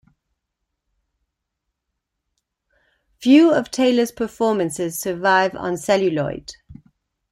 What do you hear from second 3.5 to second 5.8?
of Taylor's performances survive on